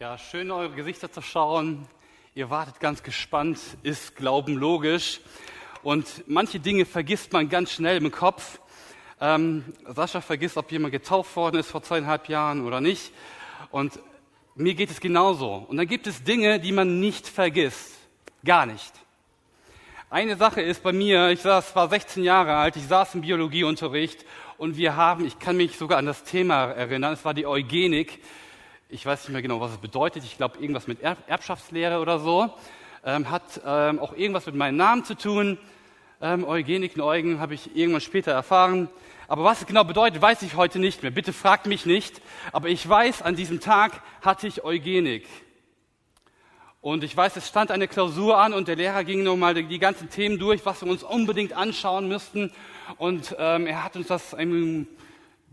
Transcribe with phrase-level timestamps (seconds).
[0.00, 1.84] Ja, schön eure Gesichter zu schauen.
[2.36, 5.18] Ihr wartet ganz gespannt, ist Glauben logisch.
[5.82, 8.60] Und manche Dinge vergisst man ganz schnell im Kopf.
[9.20, 13.12] Ähm, Sascha vergisst, ob jemand getauft worden ist vor zweieinhalb Jahren oder nicht.
[13.72, 13.98] Und
[14.54, 15.66] mir geht es genauso.
[15.68, 17.98] Und dann gibt es Dinge, die man nicht vergisst.
[18.44, 18.92] Gar nicht.
[20.10, 24.24] Eine Sache ist bei mir, ich saß, war 16 Jahre alt, ich saß im Biologieunterricht
[24.58, 28.20] und wir haben, ich kann mich sogar an das Thema erinnern, es war die Eugenik
[28.90, 32.50] ich weiß nicht mehr genau, was es bedeutet, ich glaube irgendwas mit Erbschaftslehre oder so,
[33.04, 35.58] ähm, hat ähm, auch irgendwas mit meinem Namen zu tun.
[36.22, 38.88] Ähm, Eugenik Neugen habe ich irgendwann später erfahren.
[39.28, 41.10] Aber was es genau bedeutet, weiß ich heute nicht mehr.
[41.10, 42.22] Bitte fragt mich nicht.
[42.50, 45.26] Aber ich weiß, an diesem Tag hatte ich Eugenik.
[46.80, 50.08] Und ich weiß, es stand eine Klausur an und der Lehrer ging nochmal die, ganzen
[50.08, 52.52] Themen durch, was wir uns unbedingt anschauen müssten.
[52.96, 54.32] Und ähm, er hat uns das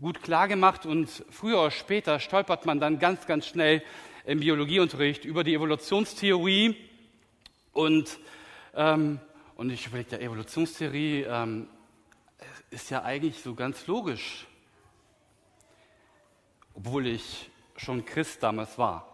[0.00, 3.82] gut klar gemacht und früher oder später stolpert man dann ganz, ganz schnell
[4.26, 6.76] im Biologieunterricht über die Evolutionstheorie
[7.72, 8.18] und,
[8.74, 9.20] ähm,
[9.56, 11.68] und ich überlege, der Evolutionstheorie ähm,
[12.70, 14.46] ist ja eigentlich so ganz logisch,
[16.74, 19.08] obwohl ich schon Christ damals war.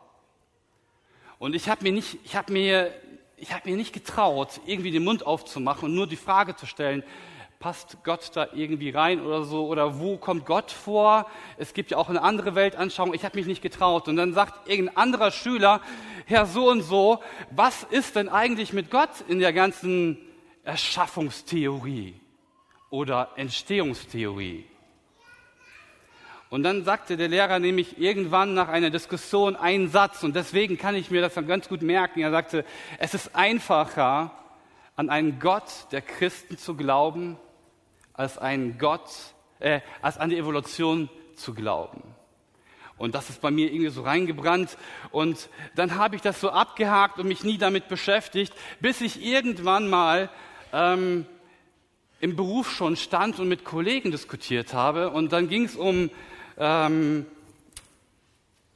[1.38, 2.92] Und ich habe mir nicht, ich habe mir,
[3.36, 7.04] ich habe mir nicht getraut, irgendwie den Mund aufzumachen und nur die Frage zu stellen,
[7.62, 9.66] passt Gott da irgendwie rein oder so?
[9.68, 11.26] Oder wo kommt Gott vor?
[11.56, 13.14] Es gibt ja auch eine andere Weltanschauung.
[13.14, 14.08] Ich habe mich nicht getraut.
[14.08, 15.80] Und dann sagt irgendein anderer Schüler,
[16.26, 17.20] Herr so und so,
[17.52, 20.18] was ist denn eigentlich mit Gott in der ganzen
[20.64, 22.14] Erschaffungstheorie
[22.90, 24.66] oder Entstehungstheorie?
[26.50, 30.96] Und dann sagte der Lehrer nämlich irgendwann nach einer Diskussion einen Satz, und deswegen kann
[30.96, 32.20] ich mir das dann ganz gut merken.
[32.20, 32.64] Er sagte,
[32.98, 34.32] es ist einfacher,
[34.96, 37.38] an einen Gott der Christen zu glauben,
[38.14, 39.08] als einen Gott,
[39.58, 42.02] äh, als an die Evolution zu glauben.
[42.98, 44.76] Und das ist bei mir irgendwie so reingebrannt.
[45.10, 49.90] Und dann habe ich das so abgehakt und mich nie damit beschäftigt, bis ich irgendwann
[49.90, 50.30] mal
[50.72, 51.26] ähm,
[52.20, 55.10] im Beruf schon stand und mit Kollegen diskutiert habe.
[55.10, 56.10] Und dann ging es um
[56.58, 57.26] ähm,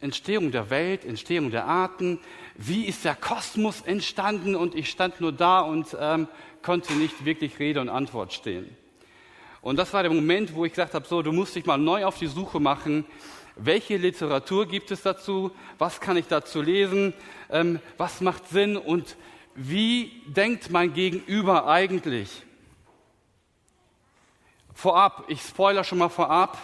[0.01, 2.19] Entstehung der Welt, Entstehung der Arten.
[2.57, 4.57] Wie ist der Kosmos entstanden?
[4.57, 6.27] Und ich stand nur da und ähm,
[6.63, 8.77] konnte nicht wirklich Rede und Antwort stehen.
[9.67, 12.05] Und das war der Moment, wo ich gesagt habe, so, du musst dich mal neu
[12.05, 13.05] auf die Suche machen.
[13.57, 15.51] Welche Literatur gibt es dazu?
[15.77, 17.13] Was kann ich dazu lesen?
[17.51, 18.77] Ähm, was macht Sinn?
[18.77, 19.17] Und
[19.57, 22.45] wie denkt mein Gegenüber eigentlich?
[24.73, 26.57] Vorab, ich spoiler schon mal vorab.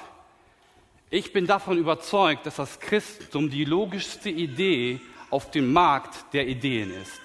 [1.11, 6.93] Ich bin davon überzeugt, dass das Christentum die logischste Idee auf dem Markt der Ideen
[6.93, 7.21] ist.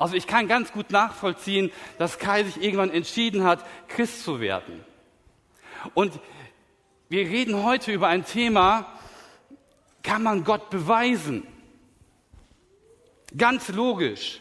[0.00, 4.82] Also ich kann ganz gut nachvollziehen, dass Kai sich irgendwann entschieden hat, Christ zu werden.
[5.92, 6.18] Und
[7.10, 8.86] wir reden heute über ein Thema,
[10.02, 11.46] kann man Gott beweisen?
[13.36, 14.40] Ganz logisch.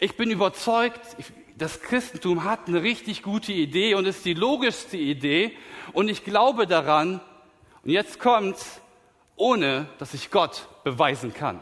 [0.00, 1.00] Ich bin überzeugt,
[1.56, 5.56] das Christentum hat eine richtig gute Idee und ist die logischste Idee.
[5.92, 7.20] Und ich glaube daran,
[7.84, 8.80] und jetzt kommt's,
[9.36, 11.60] ohne dass ich Gott beweisen kann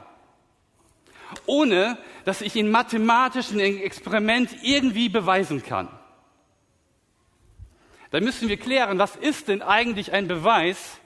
[1.47, 5.89] ohne dass ich in mathematischen Experiment irgendwie beweisen kann.
[8.11, 10.99] Da müssen wir klären, was ist denn eigentlich ein Beweis?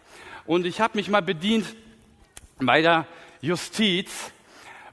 [0.47, 1.75] Und ich habe mich mal bedient
[2.59, 3.07] bei der
[3.41, 4.33] Justiz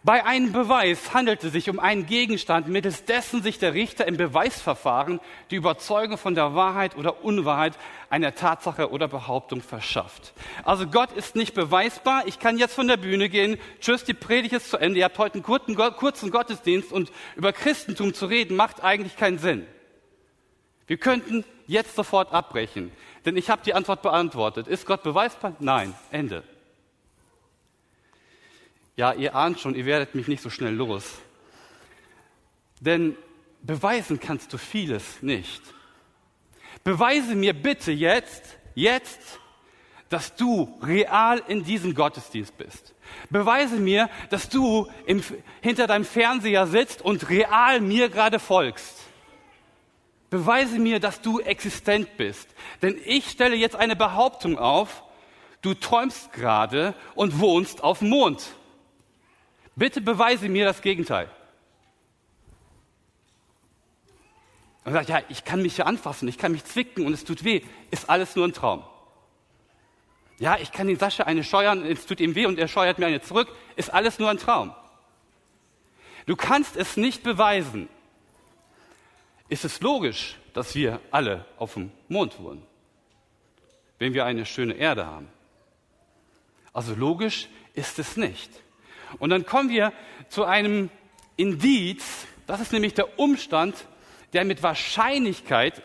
[0.05, 4.17] bei einem Beweis handelt es sich um einen Gegenstand, mittels dessen sich der Richter im
[4.17, 7.73] Beweisverfahren die Überzeugung von der Wahrheit oder Unwahrheit
[8.11, 10.33] einer Tatsache oder Behauptung verschafft.
[10.63, 12.27] Also Gott ist nicht beweisbar.
[12.27, 13.57] Ich kann jetzt von der Bühne gehen.
[13.81, 14.99] Tschüss, die Predigt ist zu Ende.
[14.99, 19.66] Ihr habt heute einen kurzen Gottesdienst und über Christentum zu reden macht eigentlich keinen Sinn.
[20.85, 22.91] Wir könnten jetzt sofort abbrechen,
[23.25, 24.67] denn ich habe die Antwort beantwortet.
[24.67, 25.55] Ist Gott beweisbar?
[25.59, 25.95] Nein.
[26.11, 26.43] Ende.
[28.97, 31.19] Ja, ihr ahnt schon, ihr werdet mich nicht so schnell los.
[32.79, 33.17] Denn
[33.61, 35.61] beweisen kannst du vieles nicht.
[36.83, 39.39] Beweise mir bitte jetzt, jetzt,
[40.09, 42.93] dass du real in diesem Gottesdienst bist.
[43.29, 45.23] Beweise mir, dass du im,
[45.61, 48.99] hinter deinem Fernseher sitzt und real mir gerade folgst.
[50.29, 52.49] Beweise mir, dass du existent bist.
[52.81, 55.03] Denn ich stelle jetzt eine Behauptung auf,
[55.61, 58.43] du träumst gerade und wohnst auf dem Mond.
[59.75, 61.29] Bitte beweise mir das Gegenteil.
[64.85, 67.43] Und sagt, ja, ich kann mich hier anfassen, ich kann mich zwicken und es tut
[67.43, 67.61] weh.
[67.91, 68.83] Ist alles nur ein Traum.
[70.37, 73.07] Ja, ich kann den Sascha eine scheuern, es tut ihm weh und er scheuert mir
[73.07, 73.47] eine zurück.
[73.75, 74.73] Ist alles nur ein Traum.
[76.25, 77.89] Du kannst es nicht beweisen.
[79.49, 82.63] Ist es logisch, dass wir alle auf dem Mond wohnen,
[83.99, 85.29] wenn wir eine schöne Erde haben?
[86.73, 88.51] Also logisch ist es nicht.
[89.20, 89.94] Und dann kommen wir
[90.29, 90.90] zu einem
[91.38, 93.88] Indiz, das ist nämlich der Umstand,
[94.34, 95.82] der mit Wahrscheinlichkeit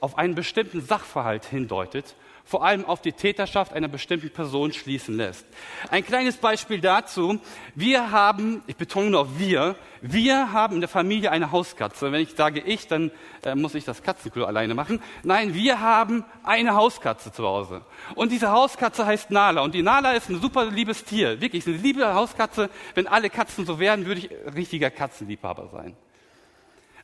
[0.00, 2.14] auf einen bestimmten Sachverhalt hindeutet
[2.46, 5.44] vor allem auf die Täterschaft einer bestimmten Person schließen lässt.
[5.90, 7.40] Ein kleines Beispiel dazu.
[7.74, 12.12] Wir haben, ich betone nur wir, wir haben in der Familie eine Hauskatze.
[12.12, 13.10] Wenn ich sage ich, dann
[13.44, 15.02] äh, muss ich das Katzenklo alleine machen.
[15.24, 17.82] Nein, wir haben eine Hauskatze zu Hause.
[18.14, 19.62] Und diese Hauskatze heißt Nala.
[19.62, 21.40] Und die Nala ist ein super liebes Tier.
[21.40, 22.70] Wirklich, eine liebe Hauskatze.
[22.94, 25.96] Wenn alle Katzen so wären, würde ich richtiger Katzenliebhaber sein.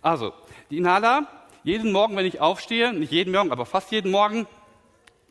[0.03, 0.33] Also,
[0.71, 1.27] die Nala,
[1.65, 4.47] jeden Morgen, wenn ich aufstehe, nicht jeden Morgen, aber fast jeden Morgen,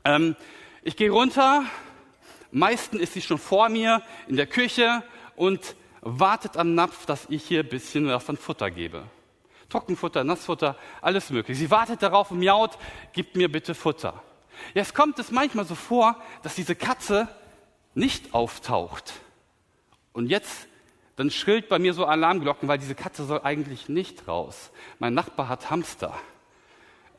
[0.03, 0.36] ähm,
[0.83, 1.63] ich gehe runter,
[2.51, 5.03] meistens ist sie schon vor mir in der Küche
[5.36, 9.03] und wartet am Napf, dass ich hier ein bisschen was an Futter gebe.
[9.69, 11.59] Trockenfutter, Nassfutter, alles mögliche.
[11.59, 12.77] Sie wartet darauf und miaut,
[13.13, 14.21] gibt mir bitte Futter.
[14.74, 17.27] Jetzt kommt es manchmal so vor, dass diese Katze
[17.94, 19.13] nicht auftaucht.
[20.13, 20.68] Und jetzt,
[21.15, 24.71] dann schrillt bei mir so Alarmglocken, weil diese Katze soll eigentlich nicht raus.
[25.00, 26.13] Mein Nachbar hat Hamster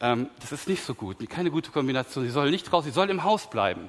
[0.03, 2.25] ähm, das ist nicht so gut, keine gute Kombination.
[2.25, 3.89] Sie soll nicht raus, sie soll im Haus bleiben.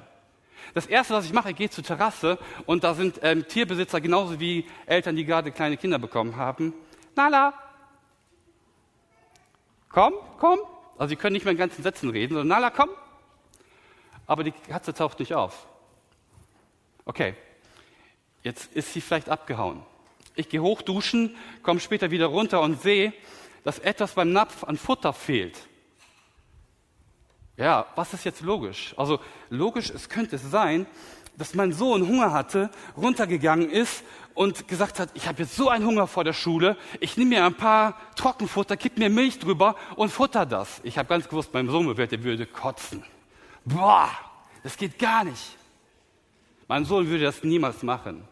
[0.72, 4.38] Das Erste, was ich mache, ich gehe zur Terrasse und da sind ähm, Tierbesitzer genauso
[4.38, 6.72] wie Eltern, die gerade kleine Kinder bekommen haben.
[7.16, 7.52] Nala,
[9.88, 10.60] komm, komm.
[10.96, 12.90] Also sie können nicht mehr in ganzen Sätzen reden, sondern Nala, komm.
[14.26, 15.66] Aber die Katze taucht nicht auf.
[17.04, 17.34] Okay,
[18.42, 19.82] jetzt ist sie vielleicht abgehauen.
[20.36, 23.12] Ich gehe hoch duschen, komme später wieder runter und sehe,
[23.64, 25.58] dass etwas beim Napf an Futter fehlt.
[27.56, 28.94] Ja, was ist jetzt logisch?
[28.96, 30.86] Also logisch, es könnte sein,
[31.36, 34.04] dass mein Sohn Hunger hatte, runtergegangen ist
[34.34, 37.44] und gesagt hat, ich habe jetzt so einen Hunger vor der Schule, ich nehme mir
[37.44, 40.80] ein paar Trockenfutter, kipp mir Milch drüber und futter das.
[40.84, 43.04] Ich habe ganz gewusst, mein Sohn wird, der würde kotzen.
[43.64, 44.10] Boah,
[44.62, 45.56] das geht gar nicht.
[46.66, 48.26] Mein Sohn würde das niemals machen.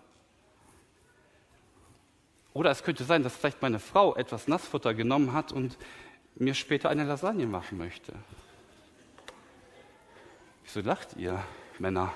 [2.54, 5.76] Oder es könnte sein, dass vielleicht meine Frau etwas Nassfutter genommen hat und
[6.34, 8.12] mir später eine Lasagne machen möchte.
[10.64, 11.42] Wieso lacht ihr,
[11.78, 12.12] Männer?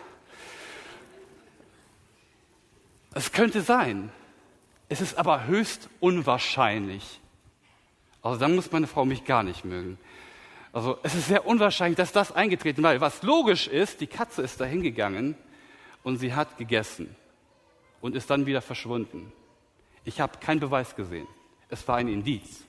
[3.14, 4.10] Es könnte sein.
[4.88, 7.20] Es ist aber höchst unwahrscheinlich.
[8.22, 9.98] Also dann muss meine Frau mich gar nicht mögen.
[10.72, 13.00] Also es ist sehr unwahrscheinlich, dass das eingetreten war.
[13.00, 15.34] Was logisch ist, die Katze ist dahin gegangen
[16.02, 17.16] und sie hat gegessen
[18.00, 19.32] und ist dann wieder verschwunden.
[20.04, 21.26] Ich habe keinen Beweis gesehen.
[21.68, 22.64] Es war ein Indiz.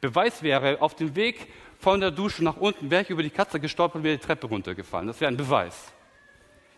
[0.00, 1.48] Beweis wäre, auf dem Weg
[1.82, 4.46] von der Dusche nach unten wäre ich über die Katze gestolpert und wäre die Treppe
[4.46, 5.08] runtergefallen.
[5.08, 5.92] Das wäre ein Beweis.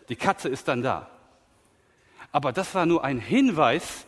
[0.09, 1.07] Die Katze ist dann da.
[2.31, 4.07] Aber das war nur ein Hinweis,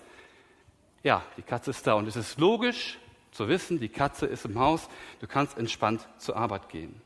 [1.03, 1.93] ja, die Katze ist da.
[1.93, 2.97] Und es ist logisch
[3.31, 4.89] zu wissen, die Katze ist im Haus,
[5.19, 6.99] du kannst entspannt zur Arbeit gehen.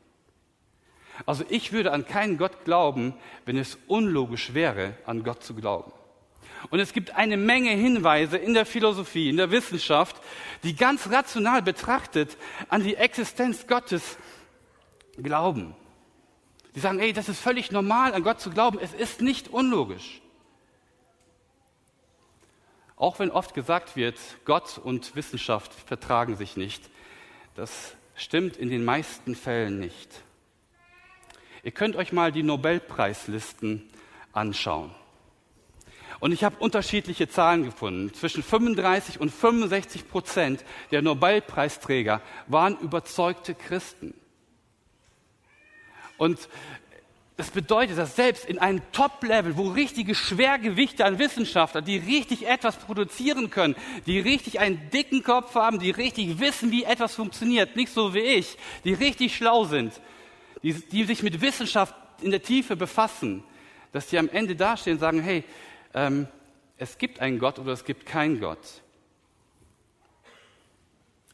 [1.26, 3.12] Also ich würde an keinen Gott glauben,
[3.44, 5.92] wenn es unlogisch wäre, an Gott zu glauben.
[6.70, 10.16] Und es gibt eine Menge Hinweise in der Philosophie, in der Wissenschaft,
[10.62, 12.36] die ganz rational betrachtet
[12.68, 14.16] an die Existenz Gottes
[15.20, 15.74] glauben.
[16.74, 18.78] Die sagen, ey, das ist völlig normal, an Gott zu glauben.
[18.80, 20.22] Es ist nicht unlogisch.
[22.96, 26.88] Auch wenn oft gesagt wird, Gott und Wissenschaft vertragen sich nicht.
[27.54, 30.08] Das stimmt in den meisten Fällen nicht.
[31.64, 33.90] Ihr könnt euch mal die Nobelpreislisten
[34.32, 34.94] anschauen.
[36.22, 38.14] Und ich habe unterschiedliche Zahlen gefunden.
[38.14, 44.14] Zwischen 35 und 65 Prozent der Nobelpreisträger waren überzeugte Christen.
[46.18, 46.48] Und
[47.36, 52.76] das bedeutet, dass selbst in einem Top-Level, wo richtige Schwergewichte an Wissenschaftler, die richtig etwas
[52.76, 53.74] produzieren können,
[54.06, 58.20] die richtig einen dicken Kopf haben, die richtig wissen, wie etwas funktioniert, nicht so wie
[58.20, 60.00] ich, die richtig schlau sind,
[60.62, 63.42] die, die sich mit Wissenschaft in der Tiefe befassen,
[63.90, 65.42] dass die am Ende dastehen und sagen, hey,
[65.94, 66.26] ähm,
[66.76, 68.82] es gibt einen Gott oder es gibt keinen Gott.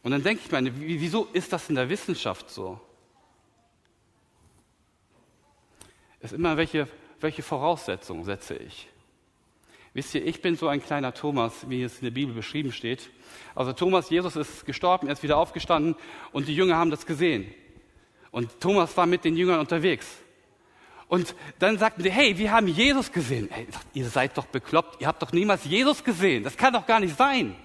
[0.03, 2.81] Und dann denke ich mir, wieso ist das in der Wissenschaft so?
[6.21, 6.89] Es ist immer, welche,
[7.21, 8.89] welche Voraussetzungen setze ich?
[9.95, 13.11] Wisst ihr, ich bin so ein kleiner Thomas, wie es in der Bibel beschrieben steht.
[13.55, 15.97] Also Thomas, Jesus ist gestorben, er ist wieder aufgestanden
[16.33, 17.53] und die Jünger haben das gesehen.
[18.31, 20.19] Und Thomas war mit den Jüngern unterwegs.
[21.09, 23.49] Und dann sagten sie, hey, wir haben Jesus gesehen.
[23.51, 26.45] Hey, ihr seid doch bekloppt, ihr habt doch niemals Jesus gesehen.
[26.45, 27.57] Das kann doch gar nicht sein.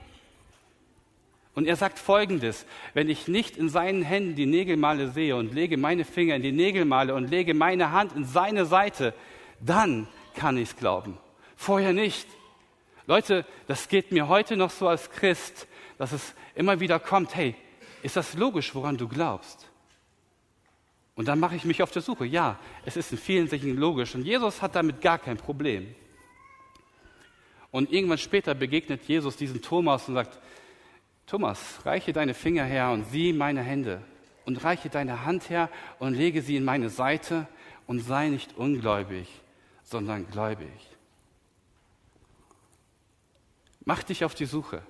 [1.53, 5.77] Und er sagt folgendes, wenn ich nicht in seinen Händen die Nägelmale sehe und lege
[5.77, 9.13] meine Finger in die Nägelmale und lege meine Hand in seine Seite,
[9.59, 11.17] dann kann ich es glauben.
[11.55, 12.27] Vorher nicht.
[13.05, 17.55] Leute, das geht mir heute noch so als Christ, dass es immer wieder kommt, hey,
[18.01, 19.69] ist das logisch, woran du glaubst?
[21.15, 22.25] Und dann mache ich mich auf der Suche.
[22.25, 24.15] Ja, es ist in vielen Sichten logisch.
[24.15, 25.93] Und Jesus hat damit gar kein Problem.
[27.71, 30.39] Und irgendwann später begegnet Jesus diesen Thomas und sagt,
[31.25, 34.01] Thomas, reiche deine Finger her und sieh meine Hände
[34.45, 37.47] und reiche deine Hand her und lege sie in meine Seite
[37.87, 39.27] und sei nicht ungläubig,
[39.83, 40.69] sondern gläubig.
[43.85, 44.83] Mach dich auf die Suche.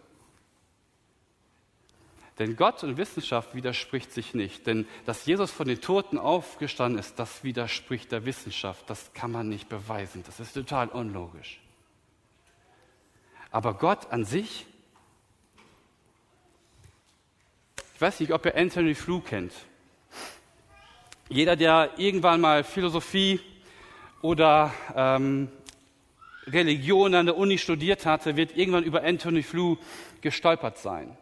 [2.39, 4.65] Denn Gott und Wissenschaft widerspricht sich nicht.
[4.65, 8.89] Denn dass Jesus von den Toten aufgestanden ist, das widerspricht der Wissenschaft.
[8.89, 10.23] Das kann man nicht beweisen.
[10.25, 11.59] Das ist total unlogisch.
[13.51, 14.65] Aber Gott an sich,
[17.93, 19.53] ich weiß nicht, ob ihr Anthony Flew kennt.
[21.29, 23.39] Jeder, der irgendwann mal Philosophie
[24.23, 25.49] oder ähm,
[26.47, 29.77] Religion an der Uni studiert hatte, wird irgendwann über Anthony Flew
[30.21, 31.15] gestolpert sein.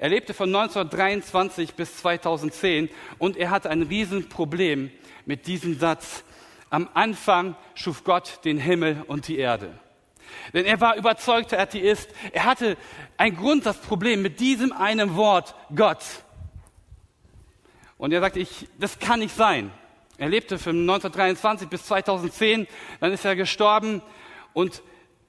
[0.00, 2.88] Er lebte von 1923 bis 2010
[3.18, 4.90] und er hatte ein Riesenproblem
[5.26, 6.24] mit diesem Satz.
[6.70, 9.78] Am Anfang schuf Gott den Himmel und die Erde.
[10.54, 12.08] Denn er war überzeugter Atheist.
[12.32, 12.78] Er hatte
[13.18, 16.02] ein Grundsatzproblem mit diesem einen Wort Gott.
[17.98, 19.70] Und er sagte, ich, das kann nicht sein.
[20.16, 22.66] Er lebte von 1923 bis 2010,
[23.00, 24.00] dann ist er gestorben
[24.54, 24.82] und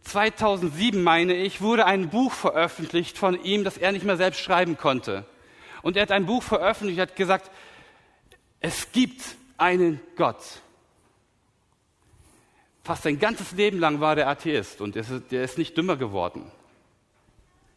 [0.03, 4.77] 2007, meine ich, wurde ein Buch veröffentlicht von ihm, das er nicht mehr selbst schreiben
[4.77, 5.25] konnte.
[5.81, 7.51] Und er hat ein Buch veröffentlicht, hat gesagt,
[8.59, 9.21] es gibt
[9.57, 10.41] einen Gott.
[12.83, 16.51] Fast sein ganzes Leben lang war der Atheist und der ist nicht dümmer geworden.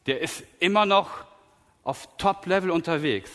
[0.07, 1.25] Der ist immer noch
[1.83, 3.31] auf Top-Level unterwegs.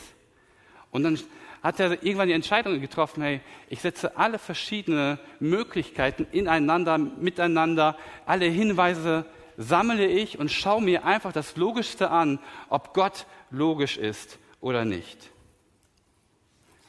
[0.92, 1.20] Und dann
[1.62, 8.46] hat er irgendwann die Entscheidung getroffen, hey, ich setze alle verschiedenen Möglichkeiten ineinander, miteinander, alle
[8.46, 9.26] Hinweise
[9.58, 12.40] sammle ich und schaue mir einfach das Logischste an,
[12.70, 15.32] ob Gott logisch ist oder nicht.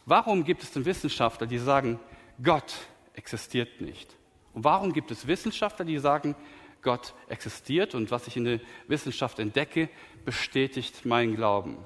[0.07, 1.99] Warum gibt es denn Wissenschaftler, die sagen,
[2.43, 2.75] Gott
[3.15, 4.17] existiert nicht?
[4.55, 6.35] Und warum gibt es Wissenschaftler, die sagen,
[6.83, 9.89] Gott existiert und was ich in der Wissenschaft entdecke,
[10.25, 11.77] bestätigt meinen Glauben?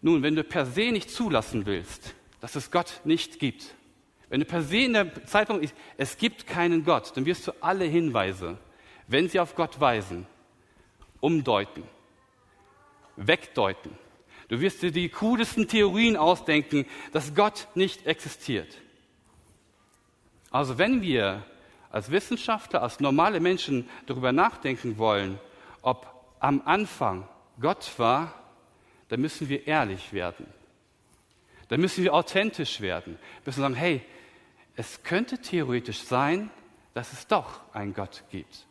[0.00, 3.74] Nun, wenn du per se nicht zulassen willst, dass es Gott nicht gibt,
[4.28, 5.60] wenn du per se in der Zeitung,
[5.96, 8.58] es gibt keinen Gott, dann wirst du alle Hinweise,
[9.06, 10.26] wenn sie auf Gott weisen,
[11.20, 11.82] umdeuten,
[13.16, 13.92] wegdeuten.
[14.48, 18.78] Du wirst dir die coolsten Theorien ausdenken, dass Gott nicht existiert.
[20.50, 21.44] Also wenn wir
[21.90, 25.38] als Wissenschaftler, als normale Menschen darüber nachdenken wollen,
[25.82, 26.06] ob
[26.40, 27.26] am Anfang
[27.60, 28.34] Gott war,
[29.08, 30.46] dann müssen wir ehrlich werden.
[31.68, 33.18] Dann müssen wir authentisch werden.
[33.42, 34.02] Wir müssen sagen, hey,
[34.76, 36.50] es könnte theoretisch sein,
[36.94, 38.66] dass es doch einen Gott gibt.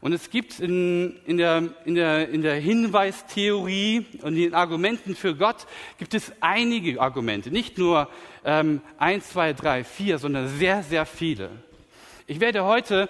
[0.00, 5.16] Und es gibt in, in, der, in, der, in der Hinweistheorie und in den Argumenten
[5.16, 5.66] für Gott
[5.98, 8.08] gibt es einige Argumente, nicht nur
[8.44, 11.50] ähm, eins, zwei, drei, vier, sondern sehr, sehr viele.
[12.28, 13.08] Ich werde heute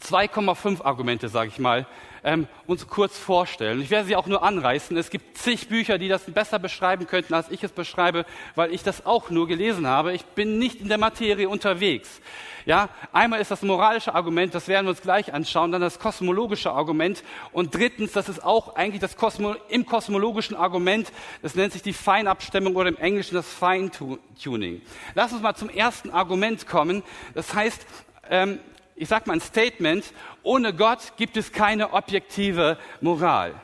[0.00, 1.86] 2,5 Argumente, sage ich mal,
[2.24, 3.80] ähm, uns kurz vorstellen.
[3.80, 4.96] Ich werde sie auch nur anreißen.
[4.96, 8.82] Es gibt zig Bücher, die das besser beschreiben könnten, als ich es beschreibe, weil ich
[8.82, 10.12] das auch nur gelesen habe.
[10.12, 12.20] Ich bin nicht in der Materie unterwegs.
[12.64, 16.70] Ja, einmal ist das moralische Argument, das werden wir uns gleich anschauen, dann das kosmologische
[16.70, 21.10] Argument und drittens, das ist auch eigentlich das Kosmo, im kosmologischen Argument,
[21.42, 24.80] das nennt sich die Feinabstimmung oder im Englischen das Feintuning.
[25.16, 27.02] Lass uns mal zum ersten Argument kommen.
[27.34, 27.84] Das heißt,
[28.30, 28.60] ähm,
[29.02, 33.60] ich sage mal ein Statement, ohne Gott gibt es keine objektive Moral.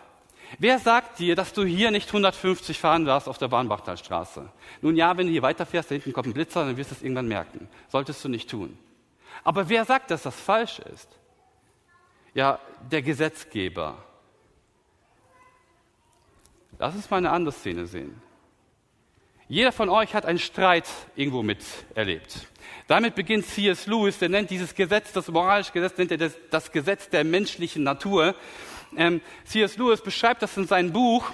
[0.58, 4.50] Wer sagt dir, dass du hier nicht 150 fahren darfst auf der Bahnbachtalstraße?
[4.80, 7.02] Nun ja, wenn du hier weiterfährst, da hinten kommt ein Blitzer, dann wirst du es
[7.02, 7.68] irgendwann merken.
[7.88, 8.76] Solltest du nicht tun.
[9.44, 11.08] Aber wer sagt, dass das falsch ist?
[12.34, 12.58] Ja,
[12.90, 13.96] der Gesetzgeber.
[16.80, 18.20] Lass uns mal eine andere Szene sehen.
[19.48, 20.86] Jeder von euch hat einen Streit
[21.16, 22.46] irgendwo miterlebt.
[22.86, 23.86] Damit beginnt C.S.
[23.86, 27.82] Lewis, der nennt dieses Gesetz, das moralische Gesetz, nennt er das, das Gesetz der menschlichen
[27.82, 28.34] Natur.
[28.94, 29.78] Ähm, C.S.
[29.78, 31.30] Lewis beschreibt das in seinem Buch.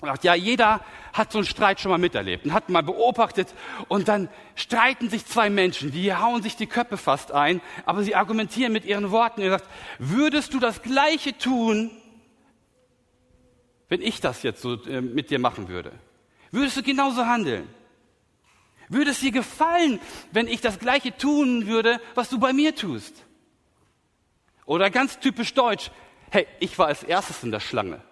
[0.00, 0.80] Und sagt, ja, jeder
[1.12, 3.54] hat so einen Streit schon mal miterlebt und hat mal beobachtet
[3.88, 8.14] und dann streiten sich zwei Menschen, die hauen sich die Köpfe fast ein, aber sie
[8.14, 9.42] argumentieren mit ihren Worten.
[9.42, 9.68] Er sagt,
[9.98, 11.90] würdest du das Gleiche tun,
[13.90, 15.92] wenn ich das jetzt so äh, mit dir machen würde?
[16.50, 17.68] Würdest du genauso handeln?
[18.88, 20.00] Würde es dir gefallen,
[20.32, 23.14] wenn ich das Gleiche tun würde, was du bei mir tust?
[24.66, 25.90] Oder ganz typisch deutsch,
[26.30, 28.02] hey, ich war als erstes in der Schlange.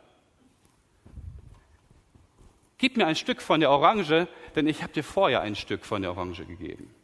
[2.78, 6.02] Gib mir ein Stück von der Orange, denn ich habe dir vorher ein Stück von
[6.02, 6.94] der Orange gegeben.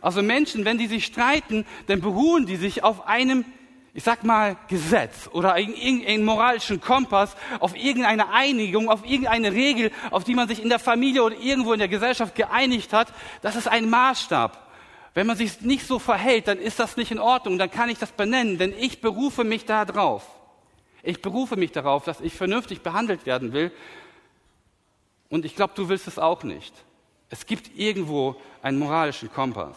[0.00, 3.44] Also Menschen, wenn die sich streiten, dann beruhen die sich auf einem
[3.96, 10.24] ich sag mal, Gesetz oder irgendeinen moralischen Kompass, auf irgendeine Einigung, auf irgendeine Regel, auf
[10.24, 13.68] die man sich in der Familie oder irgendwo in der Gesellschaft geeinigt hat, das ist
[13.68, 14.60] ein Maßstab.
[15.14, 17.98] Wenn man sich nicht so verhält, dann ist das nicht in Ordnung, dann kann ich
[17.98, 20.26] das benennen, denn ich berufe mich da drauf.
[21.04, 23.70] Ich berufe mich darauf, dass ich vernünftig behandelt werden will.
[25.28, 26.74] Und ich glaube, du willst es auch nicht.
[27.30, 29.76] Es gibt irgendwo einen moralischen Kompass.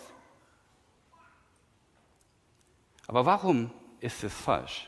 [3.06, 3.70] Aber warum
[4.00, 4.88] ist es falsch?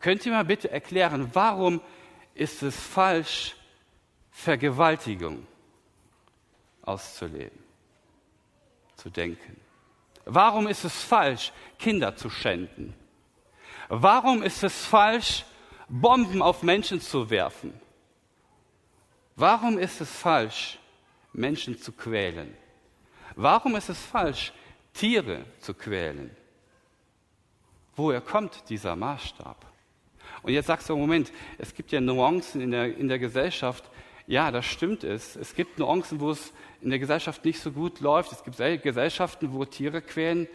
[0.00, 1.80] Könnt ihr mal bitte erklären, warum
[2.34, 3.56] ist es falsch,
[4.30, 5.46] Vergewaltigung
[6.82, 7.58] auszuleben,
[8.96, 9.60] zu denken?
[10.26, 12.94] Warum ist es falsch, Kinder zu schänden?
[13.88, 15.44] Warum ist es falsch,
[15.88, 17.78] Bomben auf Menschen zu werfen?
[19.36, 20.78] Warum ist es falsch,
[21.32, 22.56] Menschen zu quälen?
[23.36, 24.52] Warum ist es falsch,
[24.92, 26.34] Tiere zu quälen?
[27.96, 29.64] Woher kommt dieser Maßstab?
[30.42, 33.84] Und jetzt sagst du, Moment, es gibt ja Nuancen in der, in der Gesellschaft.
[34.26, 35.36] Ja, das stimmt es.
[35.36, 38.32] Es gibt Nuancen, wo es in der Gesellschaft nicht so gut läuft.
[38.32, 40.48] Es gibt Gesellschaften, wo Tiere quälen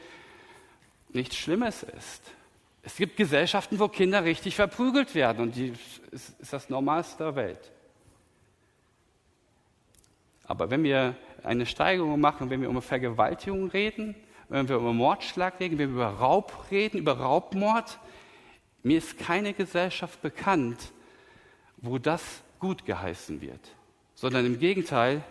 [1.09, 2.21] nichts Schlimmes ist.
[2.81, 5.73] Es gibt Gesellschaften, wo Kinder richtig verprügelt werden und die
[6.11, 7.71] ist, ist das Normalste der Welt.
[10.45, 14.15] Aber wenn wir eine Steigerung machen, wenn wir über Vergewaltigung reden,
[14.49, 17.99] wenn wir über Mordschlag reden, wenn wir über Raub reden, über Raubmord,
[18.83, 20.91] mir ist keine Gesellschaft bekannt,
[21.77, 22.23] wo das
[22.59, 23.61] gut geheißen wird,
[24.15, 25.23] sondern im Gegenteil,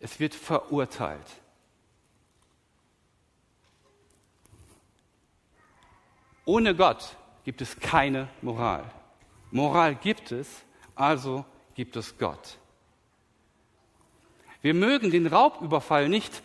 [0.00, 1.26] es wird verurteilt.
[6.44, 8.84] Ohne Gott gibt es keine Moral.
[9.50, 10.48] Moral gibt es,
[10.94, 12.58] also gibt es Gott.
[14.60, 16.42] Wir mögen den Raubüberfall nicht,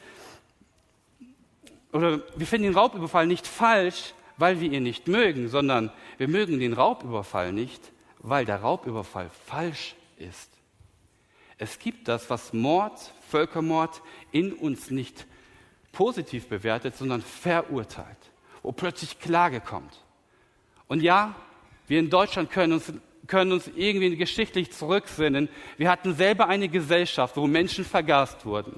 [1.94, 6.60] oder wir finden den Raubüberfall nicht falsch, weil wir ihn nicht mögen, sondern wir mögen
[6.60, 7.82] den Raubüberfall nicht,
[8.20, 10.52] weil der Raubüberfall falsch ist.
[11.58, 14.02] Es gibt das, was Mord, Völkermord
[14.32, 15.26] in uns nicht
[15.92, 18.18] positiv bewertet, sondern verurteilt
[18.68, 20.04] wo plötzlich Klage kommt.
[20.90, 21.36] Und ja,
[21.88, 22.92] wir in Deutschland können uns,
[23.26, 25.48] können uns irgendwie geschichtlich zurücksinnen.
[25.78, 28.78] Wir hatten selber eine Gesellschaft, wo Menschen vergast wurden,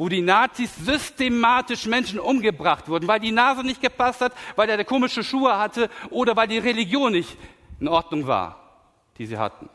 [0.00, 4.82] wo die Nazis systematisch Menschen umgebracht wurden, weil die Nase nicht gepasst hat, weil er
[4.82, 7.36] komische Schuhe hatte oder weil die Religion nicht
[7.80, 8.80] in Ordnung war,
[9.18, 9.68] die sie hatten.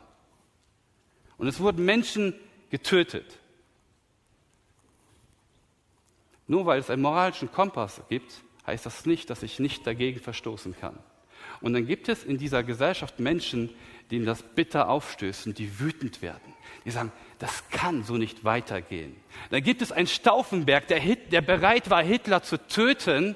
[1.38, 2.34] Und es wurden Menschen
[2.70, 3.38] getötet.
[6.48, 10.76] Nur weil es einen moralischen Kompass gibt, heißt das nicht, dass ich nicht dagegen verstoßen
[10.76, 10.98] kann.
[11.60, 13.70] Und dann gibt es in dieser Gesellschaft Menschen,
[14.10, 16.54] denen das bitter aufstößt und die wütend werden.
[16.84, 19.16] Die sagen, das kann so nicht weitergehen.
[19.50, 23.34] Dann gibt es einen Stauffenberg, der, der bereit war, Hitler zu töten,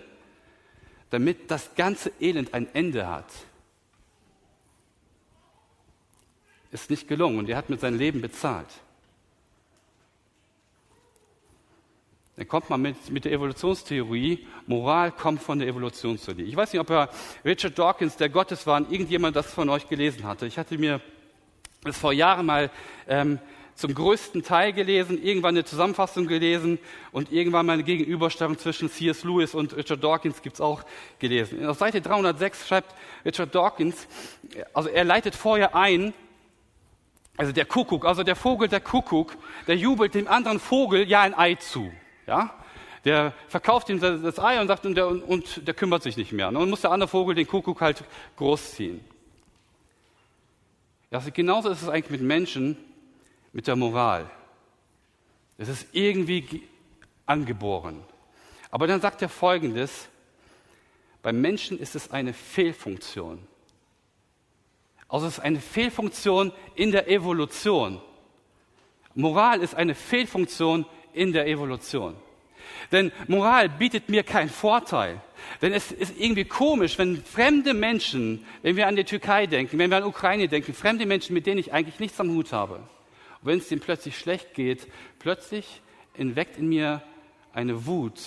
[1.10, 3.26] damit das ganze Elend ein Ende hat.
[6.70, 8.68] Ist nicht gelungen und er hat mit seinem Leben bezahlt.
[12.40, 16.44] Dann kommt man mit, mit der Evolutionstheorie, Moral kommt von der Evolutionstheorie.
[16.44, 17.10] Ich weiß nicht, ob Herr
[17.44, 20.46] Richard Dawkins, der Gotteswahn, irgendjemand das von euch gelesen hatte.
[20.46, 21.02] Ich hatte mir
[21.84, 22.70] das vor Jahren mal
[23.08, 23.40] ähm,
[23.74, 26.78] zum größten Teil gelesen, irgendwann eine Zusammenfassung gelesen
[27.12, 29.22] und irgendwann mal eine Gegenüberstellung zwischen C.S.
[29.22, 30.82] Lewis und Richard Dawkins gibt es auch
[31.18, 31.66] gelesen.
[31.66, 34.08] Auf Seite 306 schreibt Richard Dawkins,
[34.72, 36.14] also er leitet vorher ein,
[37.36, 41.36] also der Kuckuck, also der Vogel der Kuckuck, der jubelt dem anderen Vogel ja ein
[41.36, 41.92] Ei zu.
[42.30, 42.54] Ja?
[43.04, 46.48] Der verkauft ihm das Ei und sagt, und der, und der kümmert sich nicht mehr.
[46.48, 48.04] Und dann muss der andere Vogel den Kuckuck halt
[48.36, 49.04] großziehen.
[51.10, 52.76] Also genauso ist es eigentlich mit Menschen,
[53.52, 54.30] mit der Moral.
[55.58, 56.68] Es ist irgendwie
[57.26, 58.04] angeboren.
[58.70, 60.08] Aber dann sagt er Folgendes,
[61.20, 63.44] beim Menschen ist es eine Fehlfunktion.
[65.08, 68.00] Also es ist eine Fehlfunktion in der Evolution.
[69.14, 72.14] Moral ist eine Fehlfunktion in der Evolution.
[72.92, 75.20] Denn Moral bietet mir keinen Vorteil.
[75.62, 79.90] Denn es ist irgendwie komisch, wenn fremde Menschen, wenn wir an die Türkei denken, wenn
[79.90, 83.46] wir an Ukraine denken, fremde Menschen, mit denen ich eigentlich nichts am Hut habe, und
[83.46, 84.86] wenn es denen plötzlich schlecht geht,
[85.18, 85.80] plötzlich
[86.14, 87.02] entweckt in mir
[87.52, 88.20] eine Wut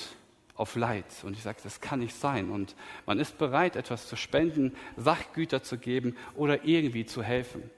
[0.55, 1.05] auf Leid.
[1.23, 2.49] Und ich sage, das kann nicht sein.
[2.49, 7.69] Und man ist bereit, etwas zu spenden, Sachgüter zu geben oder irgendwie zu helfen.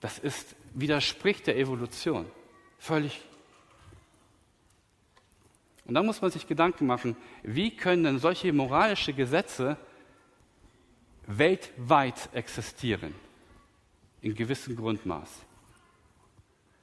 [0.00, 2.26] Das ist, widerspricht der Evolution.
[2.78, 3.20] Völlig.
[5.84, 9.76] Und da muss man sich Gedanken machen, wie können denn solche moralische Gesetze
[11.26, 13.14] weltweit existieren?
[14.22, 15.28] In gewissem Grundmaß.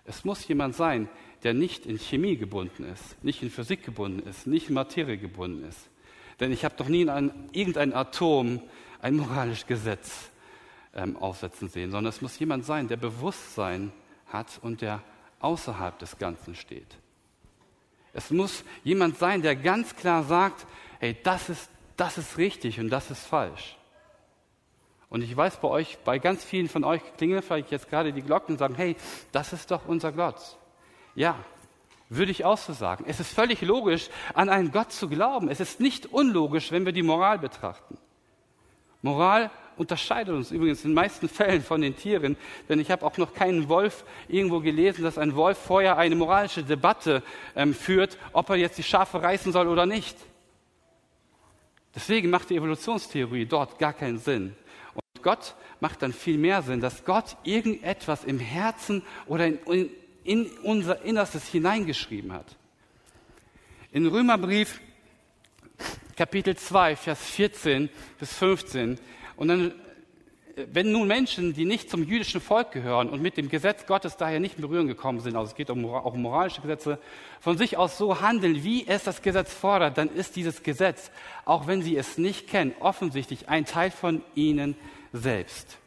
[0.05, 1.09] Es muss jemand sein,
[1.43, 5.63] der nicht in Chemie gebunden ist, nicht in Physik gebunden ist, nicht in Materie gebunden
[5.67, 5.89] ist.
[6.39, 8.61] Denn ich habe doch nie in ein, irgendein Atom
[9.01, 10.31] ein moralisches Gesetz
[10.97, 13.93] ähm, aufsetzen sehen, sondern es muss jemand sein, der Bewusstsein
[14.27, 15.01] hat und der
[15.39, 16.97] außerhalb des Ganzen steht.
[18.13, 20.65] Es muss jemand sein, der ganz klar sagt,
[20.99, 23.77] hey, das ist, das ist richtig und das ist falsch.
[25.09, 28.23] Und ich weiß bei euch, bei ganz vielen von euch klingeln vielleicht jetzt gerade die
[28.23, 28.95] Glocken und sagen, hey,
[29.31, 30.57] das ist doch unser Gott.
[31.15, 31.35] Ja,
[32.09, 33.05] würde ich auch so sagen.
[33.07, 35.49] Es ist völlig logisch, an einen Gott zu glauben.
[35.49, 37.97] Es ist nicht unlogisch, wenn wir die Moral betrachten.
[39.01, 42.35] Moral unterscheidet uns übrigens in den meisten Fällen von den Tieren,
[42.67, 46.63] denn ich habe auch noch keinen Wolf irgendwo gelesen, dass ein Wolf vorher eine moralische
[46.63, 47.23] Debatte
[47.55, 50.17] ähm, führt, ob er jetzt die Schafe reißen soll oder nicht.
[51.95, 54.55] Deswegen macht die Evolutionstheorie dort gar keinen Sinn.
[54.93, 59.89] Und Gott macht dann viel mehr Sinn, dass Gott irgendetwas im Herzen oder in, in,
[60.23, 62.55] in unser Innerstes hineingeschrieben hat.
[63.91, 64.79] In Römerbrief
[66.15, 68.99] Kapitel 2, Vers 14 bis 15.
[69.37, 69.73] Und dann,
[70.55, 74.39] wenn nun Menschen, die nicht zum jüdischen Volk gehören und mit dem Gesetz Gottes daher
[74.39, 76.99] nicht in Berührung gekommen sind, also es geht um, auch um moralische Gesetze,
[77.39, 81.11] von sich aus so handeln, wie es das Gesetz fordert, dann ist dieses Gesetz,
[81.45, 84.75] auch wenn sie es nicht kennen, offensichtlich ein Teil von ihnen
[85.13, 85.77] selbst.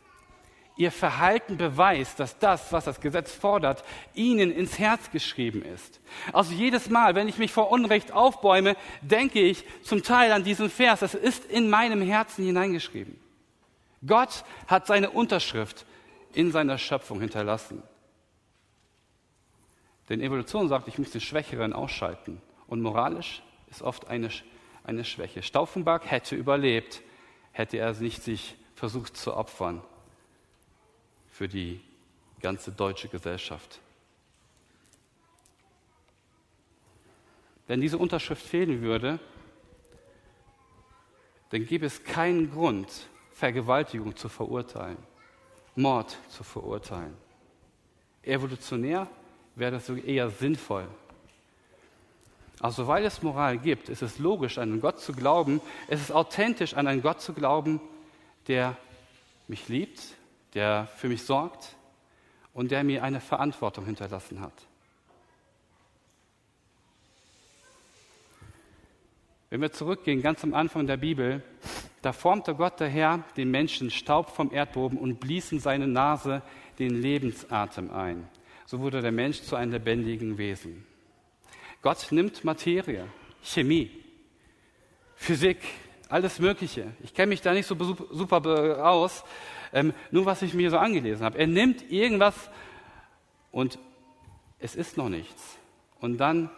[0.76, 3.84] Ihr Verhalten beweist, dass das, was das Gesetz fordert,
[4.14, 6.00] ihnen ins Herz geschrieben ist.
[6.32, 10.70] Also jedes Mal, wenn ich mich vor Unrecht aufbäume, denke ich zum Teil an diesen
[10.70, 11.02] Vers.
[11.02, 13.18] Es ist in meinem Herzen hineingeschrieben.
[14.06, 15.86] Gott hat seine Unterschrift
[16.32, 17.82] in seiner Schöpfung hinterlassen.
[20.08, 22.40] Denn Evolution sagt, ich muss den Schwächeren ausschalten.
[22.66, 24.30] Und moralisch ist oft eine,
[24.84, 25.42] eine Schwäche.
[25.42, 27.02] Stauffenberg hätte überlebt,
[27.52, 29.82] hätte er nicht sich versucht zu opfern
[31.30, 31.80] für die
[32.40, 33.80] ganze deutsche Gesellschaft.
[37.66, 39.20] Wenn diese Unterschrift fehlen würde,
[41.50, 43.08] dann gäbe es keinen Grund,
[43.40, 44.98] Vergewaltigung zu verurteilen,
[45.74, 47.16] Mord zu verurteilen.
[48.22, 49.06] Evolutionär
[49.54, 50.86] wäre das eher sinnvoll.
[52.60, 56.12] Also weil es Moral gibt, ist es logisch, an einen Gott zu glauben, es ist
[56.12, 57.80] authentisch, an einen Gott zu glauben,
[58.46, 58.76] der
[59.48, 60.02] mich liebt,
[60.52, 61.76] der für mich sorgt
[62.52, 64.52] und der mir eine Verantwortung hinterlassen hat.
[69.48, 71.42] Wenn wir zurückgehen, ganz am Anfang der Bibel,
[72.02, 76.42] da formte Gott der Herr den Menschen Staub vom Erdboden und blies in seine Nase
[76.78, 78.28] den Lebensatem ein.
[78.64, 80.86] So wurde der Mensch zu einem lebendigen Wesen.
[81.82, 83.06] Gott nimmt Materie,
[83.42, 83.90] Chemie,
[85.14, 85.58] Physik,
[86.08, 86.92] alles Mögliche.
[87.02, 87.76] Ich kenne mich da nicht so
[88.10, 89.24] super aus,
[89.72, 91.38] ähm, nur was ich mir so angelesen habe.
[91.38, 92.50] Er nimmt irgendwas
[93.50, 93.78] und
[94.58, 95.58] es ist noch nichts.
[96.00, 96.50] Und dann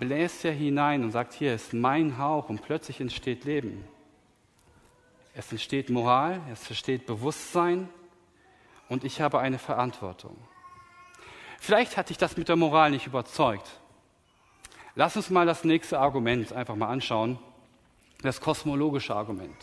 [0.00, 3.84] bläst er hinein und sagt, hier ist mein Hauch und plötzlich entsteht Leben.
[5.38, 7.90] Es entsteht Moral, es entsteht Bewusstsein
[8.88, 10.34] und ich habe eine Verantwortung.
[11.60, 13.70] Vielleicht hat dich das mit der Moral nicht überzeugt.
[14.94, 17.38] Lass uns mal das nächste Argument einfach mal anschauen,
[18.22, 19.54] das kosmologische Argument.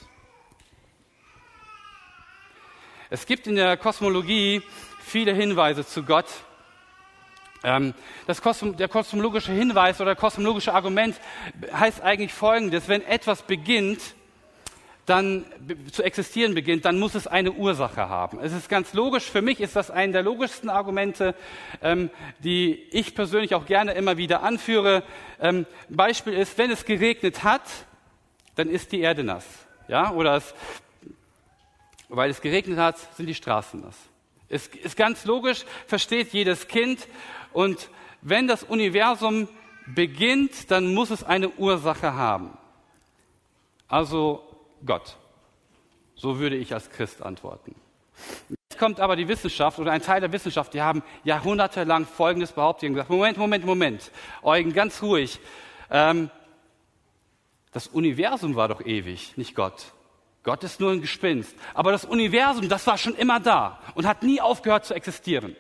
[3.09, 4.61] Es gibt in der Kosmologie
[4.99, 6.27] viele Hinweise zu Gott.
[7.63, 7.95] Ähm,
[8.43, 11.19] Kosm der kosmologische Hinweis oder kosmologische Argument
[11.73, 12.87] heißt eigentlich Folgendes.
[12.87, 14.13] Wenn etwas beginnt,
[15.05, 15.45] dann
[15.91, 18.39] zu existieren beginnt, dann muss es eine Ursache haben.
[18.39, 19.29] Es ist ganz logisch.
[19.29, 21.35] Für mich ist das ein der logischsten Argumente,
[21.81, 25.03] ähm, die ich persönlich auch gerne immer wieder anführe.
[25.41, 27.63] Ähm, Beispiel ist, wenn es geregnet hat,
[28.55, 29.45] dann ist die Erde nass.
[29.87, 30.53] Ja, oder es
[32.15, 33.97] weil es geregnet hat, sind die Straßen nass.
[34.47, 37.07] Es ist ganz logisch, versteht jedes Kind.
[37.53, 37.89] Und
[38.21, 39.47] wenn das Universum
[39.87, 42.55] beginnt, dann muss es eine Ursache haben.
[43.87, 44.43] Also
[44.85, 45.17] Gott.
[46.15, 47.75] So würde ich als Christ antworten.
[48.49, 52.89] Jetzt kommt aber die Wissenschaft oder ein Teil der Wissenschaft, die haben jahrhundertelang Folgendes behauptet.
[52.89, 54.11] gesagt, Moment, Moment, Moment.
[54.41, 55.39] Eugen, ganz ruhig.
[55.89, 56.29] Ähm,
[57.71, 59.93] das Universum war doch ewig, nicht Gott.
[60.43, 61.55] Gott ist nur ein Gespinst.
[61.73, 65.55] Aber das Universum, das war schon immer da und hat nie aufgehört zu existieren.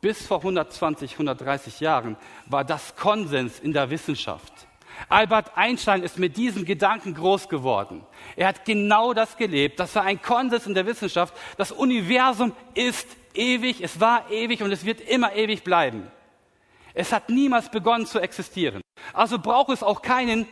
[0.00, 4.52] Bis vor 120, 130 Jahren war das Konsens in der Wissenschaft.
[5.08, 8.04] Albert Einstein ist mit diesem Gedanken groß geworden.
[8.36, 9.80] Er hat genau das gelebt.
[9.80, 11.34] Das war ein Konsens in der Wissenschaft.
[11.56, 16.10] Das Universum ist ewig, es war ewig und es wird immer ewig bleiben.
[16.94, 18.82] Es hat niemals begonnen zu existieren.
[19.12, 20.46] Also braucht es auch keinen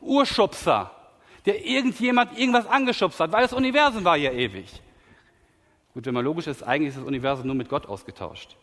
[0.00, 0.90] Urschubser,
[1.46, 4.68] der irgendjemand irgendwas angeschubst hat, weil das Universum war ja ewig.
[5.94, 8.56] Gut, wenn man logisch ist, eigentlich ist das Universum nur mit Gott ausgetauscht.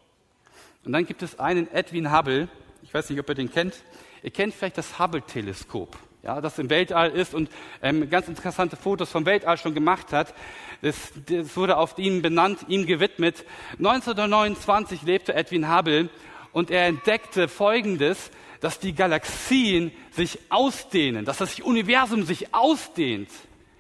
[0.84, 2.50] Und dann gibt es einen Edwin Hubble,
[2.84, 3.76] ich weiß nicht, ob ihr den kennt.
[4.24, 7.50] Ihr kennt vielleicht das Hubble-Teleskop, ja, das im Weltall ist und
[7.82, 10.34] ähm, ganz interessante Fotos vom Weltall schon gemacht hat.
[10.82, 13.46] Das, das wurde auf ihn benannt, ihm gewidmet.
[13.78, 16.10] 1929 lebte Edwin Hubble
[16.52, 18.30] und er entdeckte Folgendes,
[18.60, 23.30] dass die Galaxien sich ausdehnen, dass das Universum sich ausdehnt.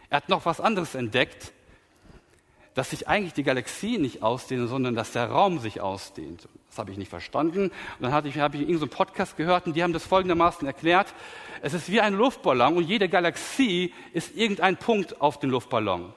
[0.09, 1.53] Er hat noch was anderes entdeckt,
[2.73, 6.47] dass sich eigentlich die Galaxien nicht ausdehnen, sondern dass der Raum sich ausdehnt.
[6.71, 7.65] Das habe ich nicht verstanden.
[7.65, 10.65] Und dann hatte ich, habe ich irgendeinen so Podcast gehört und die haben das folgendermaßen
[10.65, 11.13] erklärt.
[11.61, 16.13] Es ist wie ein Luftballon und jede Galaxie ist irgendein Punkt auf dem Luftballon.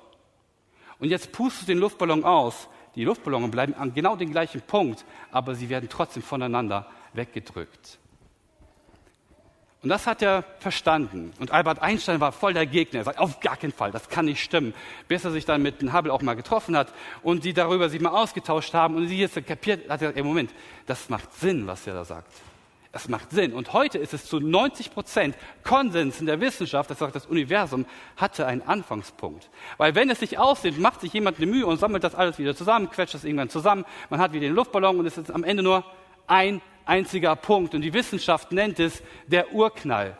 [1.00, 2.68] Und jetzt pustest du den Luftballon aus.
[2.94, 7.98] Die Luftballons bleiben an genau dem gleichen Punkt, aber sie werden trotzdem voneinander weggedrückt.
[9.84, 11.34] Und das hat er verstanden.
[11.38, 13.00] Und Albert Einstein war voll der Gegner.
[13.00, 14.72] Er sagt, auf gar keinen Fall, das kann nicht stimmen.
[15.08, 16.88] Bis er sich dann mit Hubble auch mal getroffen hat
[17.22, 20.22] und die darüber sich mal ausgetauscht haben und sie jetzt kapiert, hat er gesagt, ey,
[20.22, 20.54] Moment,
[20.86, 22.32] das macht Sinn, was er da sagt.
[22.92, 23.52] Das macht Sinn.
[23.52, 27.84] Und heute ist es zu 90 Prozent Konsens in der Wissenschaft, das sagt, das Universum
[28.16, 29.50] hatte einen Anfangspunkt.
[29.76, 32.56] Weil wenn es sich aussieht, macht sich jemand eine Mühe und sammelt das alles wieder
[32.56, 35.62] zusammen, quetscht das irgendwann zusammen, man hat wieder den Luftballon und es ist am Ende
[35.62, 35.84] nur
[36.26, 37.74] ein einziger Punkt.
[37.74, 40.16] Und die Wissenschaft nennt es der Urknall.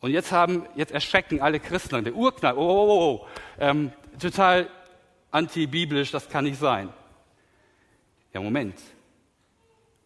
[0.00, 3.26] Und jetzt haben, jetzt erschrecken alle Christen der Urknall, oh, oh, oh, oh
[3.58, 4.70] ähm, total
[5.30, 6.92] antibiblisch, das kann nicht sein.
[8.32, 8.78] Ja, Moment.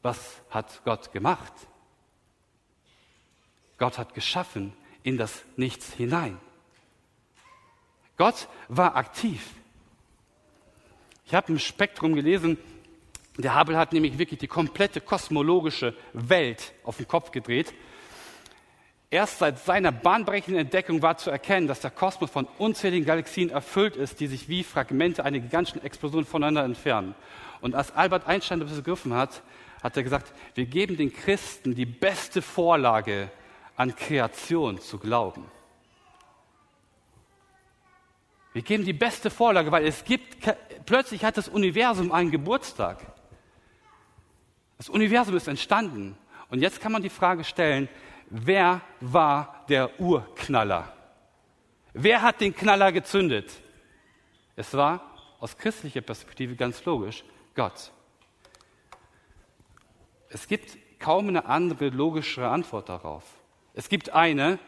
[0.01, 1.53] Was hat Gott gemacht?
[3.79, 4.72] Gott hat geschaffen
[5.03, 6.38] in das Nichts hinein.
[8.16, 9.55] Gott war aktiv.
[11.27, 12.59] Ich habe im Spektrum gelesen,
[13.38, 17.73] der Hubble hat nämlich wirklich die komplette kosmologische Welt auf den Kopf gedreht.
[19.11, 23.97] Erst seit seiner bahnbrechenden Entdeckung war zu erkennen, dass der Kosmos von unzähligen Galaxien erfüllt
[23.97, 27.14] ist, die sich wie Fragmente einer gigantischen Explosion voneinander entfernen.
[27.61, 29.42] Und als Albert Einstein das begriffen hat,
[29.83, 33.31] hat er gesagt, wir geben den Christen die beste Vorlage,
[33.77, 35.45] an Kreation zu glauben.
[38.53, 40.37] Wir geben die beste Vorlage, weil es gibt,
[40.85, 43.12] plötzlich hat das Universum einen Geburtstag.
[44.83, 46.18] Das Universum ist entstanden.
[46.49, 47.88] Und jetzt kann man die Frage stellen,
[48.31, 50.92] wer war der Urknaller?
[51.92, 53.53] Wer hat den Knaller gezündet?
[54.57, 57.23] Es war aus christlicher Perspektive ganz logisch
[57.55, 57.92] Gott.
[60.31, 63.23] Es gibt kaum eine andere logischere Antwort darauf.
[63.75, 64.59] Es gibt eine,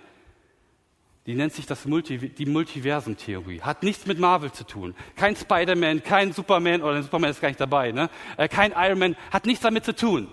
[1.26, 3.62] die nennt sich das Multi, die Multiversum-Theorie.
[3.62, 4.94] Hat nichts mit Marvel zu tun.
[5.16, 8.10] Kein Spider-Man, kein Superman, oder Superman ist gar nicht dabei, ne?
[8.36, 10.28] Äh, kein Iron Man, hat nichts damit zu tun.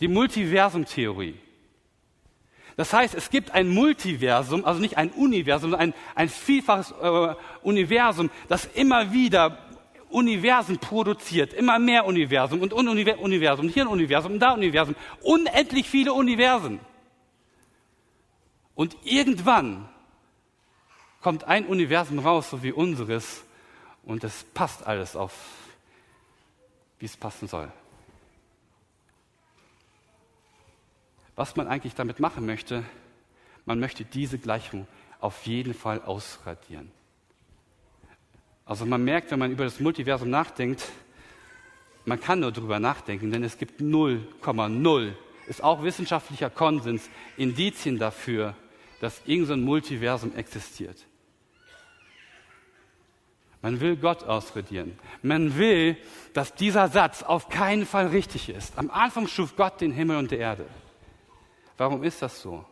[0.00, 1.36] Die Multiversum-Theorie.
[2.76, 7.34] Das heißt, es gibt ein Multiversum, also nicht ein Universum, sondern ein, ein vielfaches äh,
[7.62, 9.58] Universum, das immer wieder
[10.10, 15.88] Universen produziert, immer mehr Universum und Universum, hier ein Universum und da ein Universum, unendlich
[15.88, 16.80] viele Universen.
[18.74, 19.88] Und irgendwann
[21.20, 23.44] kommt ein Universum raus, so wie unseres,
[24.02, 25.32] und es passt alles auf,
[26.98, 27.72] wie es passen soll.
[31.36, 32.84] Was man eigentlich damit machen möchte,
[33.64, 34.86] man möchte diese Gleichung
[35.20, 36.92] auf jeden Fall ausradieren.
[38.66, 40.84] Also man merkt, wenn man über das Multiversum nachdenkt,
[42.04, 45.12] man kann nur darüber nachdenken, denn es gibt 0,0,
[45.46, 48.54] ist auch wissenschaftlicher Konsens, Indizien dafür,
[49.04, 50.96] dass irgendein so Multiversum existiert.
[53.60, 54.98] Man will Gott ausredieren.
[55.20, 55.98] Man will,
[56.32, 58.78] dass dieser Satz auf keinen Fall richtig ist.
[58.78, 60.64] Am Anfang schuf Gott den Himmel und die Erde.
[61.76, 62.64] Warum ist das so?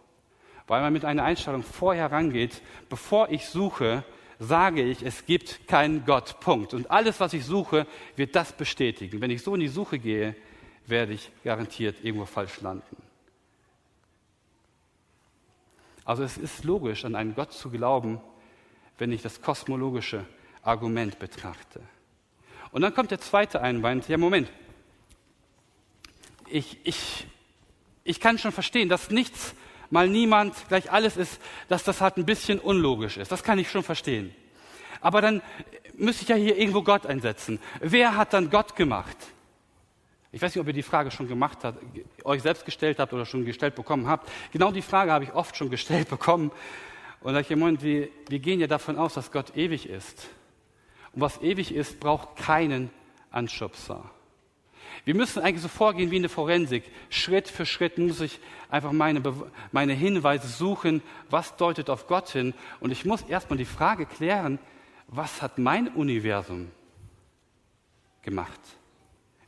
[0.67, 4.03] Weil man mit einer Einstellung vorher rangeht, bevor ich suche,
[4.39, 6.41] sage ich, es gibt keinen Gott.
[6.41, 6.73] Punkt.
[6.73, 9.21] Und alles, was ich suche, wird das bestätigen.
[9.21, 10.35] Wenn ich so in die Suche gehe,
[10.87, 13.02] werde ich garantiert irgendwo falsch landen.
[16.05, 18.21] Also es ist logisch, an einen Gott zu glauben,
[18.99, 20.25] wenn ich das kosmologische
[20.63, 21.81] Argument betrachte.
[22.71, 24.51] Und dann kommt der zweite Einwand, ja Moment,
[26.49, 27.27] ich, ich,
[28.05, 29.55] ich kann schon verstehen, dass nichts
[29.91, 33.31] mal niemand gleich alles ist, dass das halt ein bisschen unlogisch ist.
[33.31, 34.35] Das kann ich schon verstehen.
[35.01, 35.43] Aber dann
[35.95, 37.59] müsste ich ja hier irgendwo Gott einsetzen.
[37.81, 39.17] Wer hat dann Gott gemacht?
[40.35, 41.79] Ich weiß nicht, ob ihr die Frage schon gemacht habt,
[42.25, 44.31] euch selbst gestellt habt oder schon gestellt bekommen habt.
[44.51, 46.51] Genau die Frage habe ich oft schon gestellt bekommen.
[47.21, 50.29] Und da ich im Moment, wir, wir gehen ja davon aus, dass Gott ewig ist.
[51.13, 52.91] Und was ewig ist, braucht keinen
[53.31, 54.11] Anschubser.
[55.05, 56.85] Wir müssen eigentlich so vorgehen wie in der Forensik.
[57.11, 58.41] Schritt für Schritt muss ich
[58.71, 59.23] einfach meine,
[59.71, 62.55] meine Hinweise suchen, was deutet auf Gott hin.
[62.81, 64.59] Und ich muss erstmal die Frage klären,
[65.09, 66.71] was hat mein Universum
[68.23, 68.61] gemacht?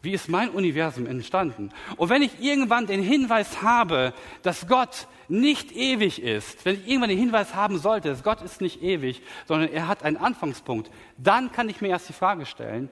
[0.04, 1.70] Wie ist mein Universum entstanden?
[1.96, 4.12] Und wenn ich irgendwann den Hinweis habe,
[4.42, 8.60] dass Gott nicht ewig ist, wenn ich irgendwann den Hinweis haben sollte, dass Gott ist
[8.60, 12.90] nicht ewig, sondern er hat einen Anfangspunkt, dann kann ich mir erst die Frage stellen,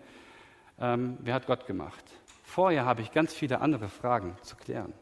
[0.81, 2.03] ähm, wer hat Gott gemacht?
[2.45, 4.95] Vorher habe ich ganz viele andere Fragen zu klären.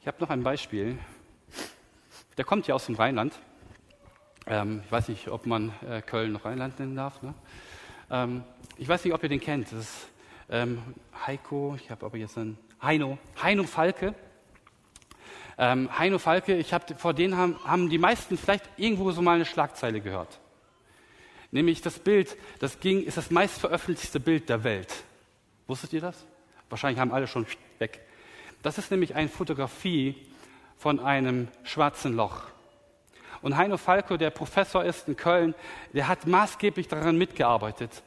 [0.00, 0.96] Ich habe noch ein Beispiel.
[2.38, 3.38] Der kommt ja aus dem Rheinland.
[4.46, 7.20] Ähm, ich weiß nicht, ob man äh, Köln noch Rheinland nennen darf.
[7.20, 7.34] Ne?
[8.10, 8.42] Ähm,
[8.76, 9.72] ich weiß nicht, ob ihr den kennt.
[9.72, 10.08] Das ist
[10.50, 10.82] ähm,
[11.26, 14.14] Heiko, ich habe aber jetzt einen Heino, Heino Falke.
[15.58, 19.34] Ähm, Heino Falke, ich habe vor denen haben, haben die meisten vielleicht irgendwo so mal
[19.34, 20.40] eine Schlagzeile gehört.
[21.52, 25.04] Nämlich das Bild, das ging, ist das meistveröffentlichte Bild der Welt.
[25.66, 26.24] Wusstet ihr das?
[26.68, 27.46] Wahrscheinlich haben alle schon
[27.78, 28.00] weg.
[28.62, 30.14] Das ist nämlich eine Fotografie
[30.78, 32.44] von einem schwarzen Loch.
[33.42, 35.54] Und Heino Falco, der Professor ist in Köln,
[35.92, 38.02] der hat maßgeblich daran mitgearbeitet,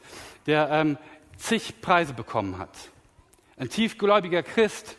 [0.46, 0.98] der ähm,
[1.38, 2.70] zig Preise bekommen hat.
[3.58, 4.98] Ein tiefgläubiger Christ.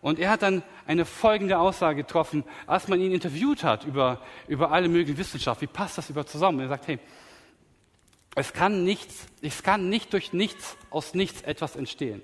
[0.00, 4.72] Und er hat dann eine folgende Aussage getroffen, als man ihn interviewt hat über, über
[4.72, 5.62] alle möglichen Wissenschaften.
[5.62, 6.58] Wie passt das über zusammen?
[6.58, 6.98] Und er sagt, hey,
[8.34, 12.22] es kann nichts, es kann nicht durch nichts aus nichts etwas entstehen.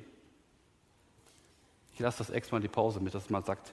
[1.94, 3.72] Ich lasse das extra mal die Pause mit, dass man sagt.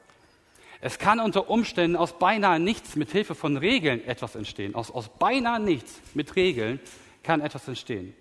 [0.81, 4.75] Es kann unter Umständen aus beinahe nichts mit Hilfe von Regeln etwas entstehen.
[4.75, 6.79] Aus, aus beinahe nichts mit Regeln
[7.23, 8.13] kann etwas entstehen.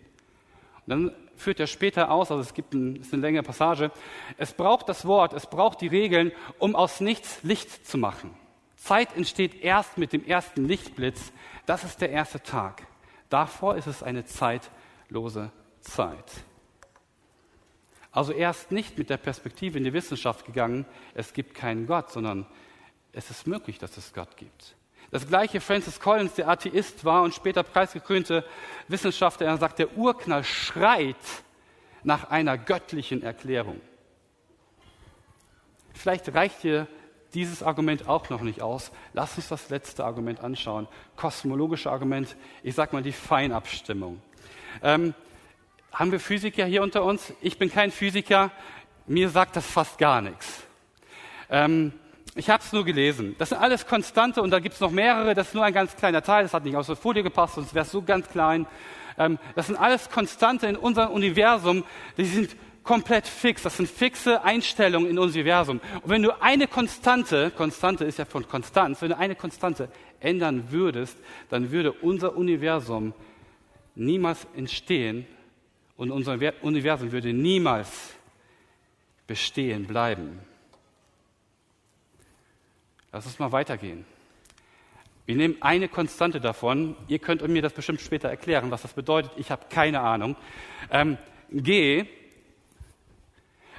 [0.87, 3.91] Und dann führt er später aus, also es gibt ein, ist eine längere Passage,
[4.37, 8.35] es braucht das Wort, es braucht die Regeln, um aus nichts Licht zu machen.
[8.77, 11.33] Zeit entsteht erst mit dem ersten Lichtblitz.
[11.65, 12.87] Das ist der erste Tag.
[13.31, 16.45] Davor ist es eine zeitlose Zeit.
[18.15, 22.13] Also er ist nicht mit der Perspektive in die Wissenschaft gegangen, es gibt keinen Gott,
[22.13, 22.47] sondern
[23.13, 24.77] es ist möglich, dass es Gott gibt.
[25.11, 28.45] Das gleiche Francis Collins, der Atheist war und später preisgekrönte
[28.87, 31.17] Wissenschaftler, er sagt, der Urknall schreit
[32.05, 33.81] nach einer göttlichen Erklärung.
[35.93, 36.87] Vielleicht reicht dir
[37.35, 38.93] dieses Argument auch noch nicht aus.
[39.13, 40.87] Lass uns das letzte Argument anschauen.
[41.17, 44.23] Kosmologische Argument, ich sag mal die Feinabstimmung.
[44.83, 45.15] Ähm,
[45.95, 47.33] haben wir Physiker hier unter uns?
[47.41, 48.51] Ich bin kein Physiker,
[49.07, 50.65] mir sagt das fast gar nichts.
[51.49, 51.93] Ähm,
[52.35, 53.37] ich habe es nur gelesen.
[53.39, 55.35] Das sind alles Konstante und da gibt es noch mehrere.
[55.35, 56.43] Das ist nur ein ganz kleiner Teil.
[56.43, 58.67] Das hat nicht aus der Folie gepasst, sonst wäre es so ganz klein.
[59.17, 61.85] Ähm, das sind alles Konstante in unserem Universum.
[62.17, 63.63] Die sind komplett fix.
[63.63, 65.81] Das sind fixe Einstellungen in unserem Universum.
[66.03, 70.65] Und wenn du eine Konstante, Konstante ist ja von Konstanz, wenn du eine Konstante ändern
[70.71, 71.17] würdest,
[71.51, 73.13] dann würde unser Universum
[73.95, 75.27] niemals entstehen
[75.97, 78.15] und unser Universum würde niemals
[79.27, 80.41] bestehen bleiben.
[83.13, 84.05] Lass uns mal weitergehen.
[85.27, 86.97] Wir nehmen eine Konstante davon.
[87.09, 89.33] Ihr könnt mir das bestimmt später erklären, was das bedeutet.
[89.37, 90.37] Ich habe keine Ahnung.
[90.91, 91.17] Ähm,
[91.51, 92.07] G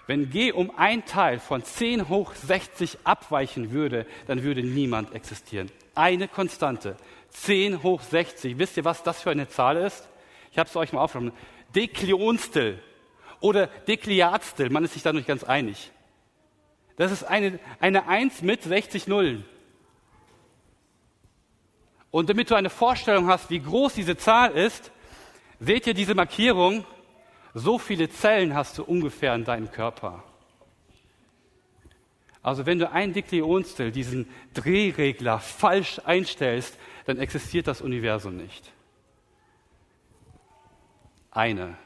[0.08, 5.72] wenn G um ein Teil von 10 hoch 60 abweichen würde, dann würde niemand existieren.
[5.96, 6.96] Eine Konstante.
[7.32, 8.60] 10 hoch 60.
[8.60, 10.08] Wisst ihr, was das für eine Zahl ist?
[10.52, 11.34] Ich habe es euch mal aufgeschrieben.
[11.76, 12.82] Deklionstel
[13.40, 14.70] oder Dekliatstel.
[14.70, 15.92] Man ist sich da nicht ganz einig.
[16.98, 19.46] Das ist eine, eine 1 mit 60 Nullen.
[22.12, 24.92] Und damit du eine Vorstellung hast, wie groß diese Zahl ist,
[25.60, 26.86] seht ihr diese Markierung
[27.54, 30.24] so viele Zellen hast du ungefähr in deinem Körper.
[32.42, 38.75] Also wenn du ein Diklionstel, diesen Drehregler falsch einstellst, dann existiert das Universum nicht.
[41.36, 41.78] Eine.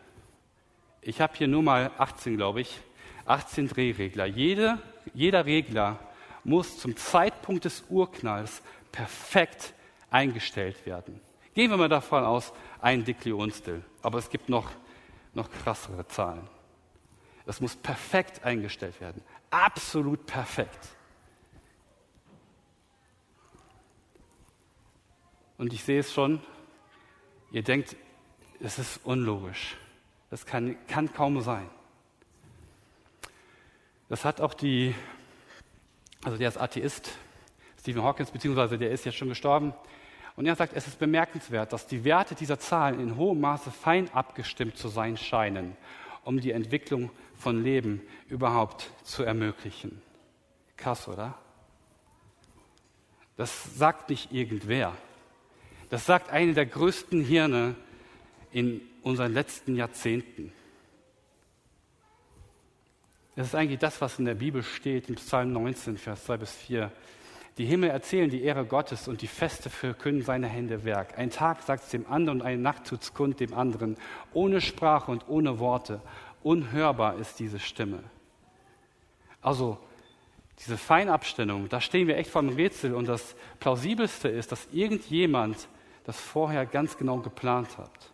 [1.01, 2.79] Ich habe hier nur mal 18, glaube ich,
[3.25, 4.25] 18 Drehregler.
[4.25, 4.79] Jede,
[5.13, 5.99] jeder Regler
[6.45, 8.61] muss zum Zeitpunkt des Urknalls
[8.93, 9.73] perfekt
[10.09, 11.19] eingestellt werden.
[11.53, 13.83] Gehen wir mal davon aus, ein Diklionstel.
[14.01, 14.71] Aber es gibt noch
[15.33, 16.47] noch krassere Zahlen.
[17.45, 19.23] Das muss perfekt eingestellt werden.
[19.49, 20.89] Absolut perfekt.
[25.57, 26.41] Und ich sehe es schon,
[27.51, 27.95] ihr denkt,
[28.59, 29.75] es ist unlogisch.
[30.29, 31.69] Das kann, kann kaum sein.
[34.09, 34.95] Das hat auch die,
[36.23, 37.11] also der ist Atheist,
[37.79, 39.73] Stephen Hawkins, beziehungsweise der ist jetzt schon gestorben,
[40.35, 44.09] und er sagt, es ist bemerkenswert, dass die Werte dieser Zahlen in hohem Maße fein
[44.13, 45.75] abgestimmt zu sein scheinen,
[46.23, 50.01] um die Entwicklung von Leben überhaupt zu ermöglichen.
[50.77, 51.37] Krass, oder?
[53.35, 54.95] Das sagt nicht irgendwer.
[55.89, 57.75] Das sagt eine der größten Hirne
[58.51, 60.51] in unseren letzten Jahrzehnten.
[63.35, 66.51] Das ist eigentlich das, was in der Bibel steht, im Psalm 19, Vers 2 bis
[66.53, 66.91] 4.
[67.57, 71.17] Die Himmel erzählen die Ehre Gottes und die Feste verkünden seine Hände Werk.
[71.17, 73.97] Ein Tag sagt es dem anderen und eine Nacht tut's kund dem anderen.
[74.33, 76.01] Ohne Sprache und ohne Worte.
[76.41, 78.03] Unhörbar ist diese Stimme.
[79.41, 79.77] Also,
[80.59, 85.69] diese Feinabstimmung, da stehen wir echt vor einem Rätsel und das Plausibelste ist, dass irgendjemand
[86.03, 88.11] das vorher ganz genau geplant hat.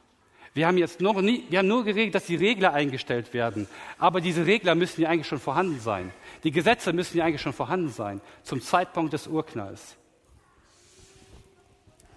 [0.55, 3.67] Wir haben jetzt noch nie, wir haben nur geregelt, dass die Regler eingestellt werden.
[3.99, 6.13] Aber diese Regler müssen ja eigentlich schon vorhanden sein.
[6.45, 9.97] Die Gesetze müssen ja eigentlich schon vorhanden sein zum Zeitpunkt des Urknalls.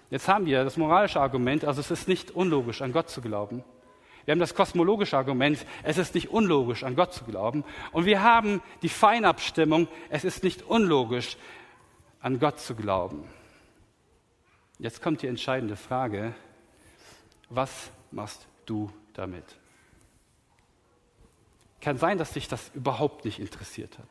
[0.09, 3.61] Jetzt haben wir das moralische Argument, also es ist nicht unlogisch, an Gott zu glauben.
[4.23, 7.65] Wir haben das kosmologische Argument, es ist nicht unlogisch, an Gott zu glauben.
[7.91, 11.35] Und wir haben die Feinabstimmung, es ist nicht unlogisch,
[12.21, 13.25] an Gott zu glauben.
[14.77, 16.33] Jetzt kommt die entscheidende Frage,
[17.49, 19.43] was machst du damit?
[21.81, 24.07] Kann sein, dass dich das überhaupt nicht interessiert hat.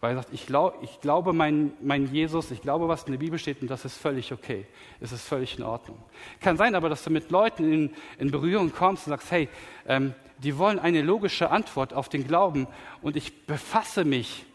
[0.00, 3.18] Weil er sagt, ich, glaub, ich glaube mein, mein Jesus, ich glaube, was in der
[3.18, 4.66] Bibel steht und das ist völlig okay.
[4.98, 6.02] Es ist völlig in Ordnung.
[6.40, 9.48] Kann sein aber, dass du mit Leuten in, in Berührung kommst und sagst, hey,
[9.86, 12.66] ähm, die wollen eine logische Antwort auf den Glauben
[13.02, 14.46] und ich befasse mich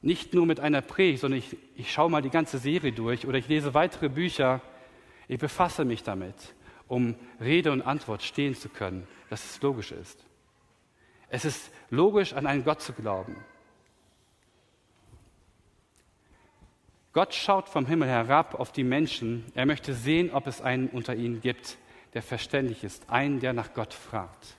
[0.00, 3.38] nicht nur mit einer Predigt, sondern ich, ich schaue mal die ganze Serie durch oder
[3.38, 4.60] ich lese weitere Bücher.
[5.26, 6.36] Ich befasse mich damit,
[6.88, 10.24] um Rede und Antwort stehen zu können, dass es logisch ist.
[11.28, 13.36] Es ist logisch, an einen Gott zu glauben.
[17.12, 19.44] Gott schaut vom Himmel herab auf die Menschen.
[19.54, 21.76] Er möchte sehen, ob es einen unter ihnen gibt,
[22.14, 24.56] der verständlich ist, einen, der nach Gott fragt.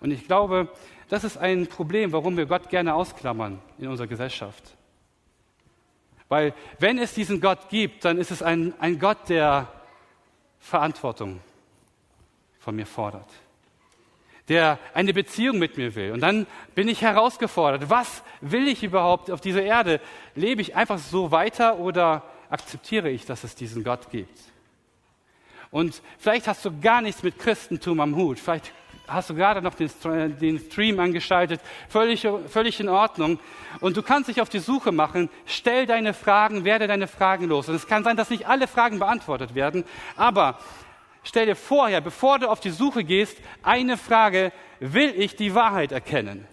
[0.00, 0.68] Und ich glaube,
[1.08, 4.76] das ist ein Problem, warum wir Gott gerne ausklammern in unserer Gesellschaft.
[6.28, 9.72] Weil wenn es diesen Gott gibt, dann ist es ein, ein Gott, der
[10.60, 11.40] Verantwortung
[12.68, 13.30] von mir fordert
[14.48, 16.12] der eine Beziehung mit mir will.
[16.12, 17.90] Und dann bin ich herausgefordert.
[17.90, 20.00] Was will ich überhaupt auf dieser Erde?
[20.34, 24.38] Lebe ich einfach so weiter oder akzeptiere ich, dass es diesen Gott gibt?
[25.70, 28.38] Und vielleicht hast du gar nichts mit Christentum am Hut.
[28.38, 28.72] Vielleicht
[29.06, 31.60] hast du gerade noch den, Stream angeschaltet.
[31.90, 33.38] Völlig, völlig in Ordnung.
[33.80, 35.28] Und du kannst dich auf die Suche machen.
[35.44, 37.68] Stell deine Fragen, werde deine Fragen los.
[37.68, 39.84] Und es kann sein, dass nicht alle Fragen beantwortet werden.
[40.16, 40.58] Aber
[41.28, 45.92] stell dir vorher, bevor du auf die Suche gehst, eine Frage, will ich die Wahrheit
[45.92, 46.46] erkennen?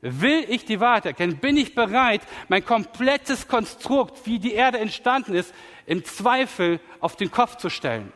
[0.00, 1.38] Will ich die Wahrheit erkennen?
[1.38, 5.52] Bin ich bereit, mein komplettes Konstrukt, wie die Erde entstanden ist,
[5.86, 8.12] im Zweifel auf den Kopf zu stellen?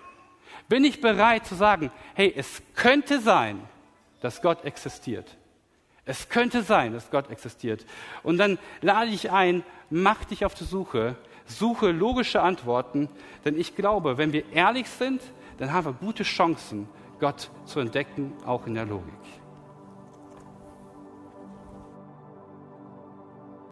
[0.68, 3.60] Bin ich bereit zu sagen, hey, es könnte sein,
[4.20, 5.36] dass Gott existiert.
[6.04, 7.84] Es könnte sein, dass Gott existiert.
[8.22, 13.08] Und dann lade ich ein, mach dich auf die Suche, suche logische Antworten,
[13.44, 15.20] denn ich glaube, wenn wir ehrlich sind,
[15.58, 16.88] dann haben wir gute Chancen,
[17.20, 19.41] Gott zu entdecken, auch in der Logik.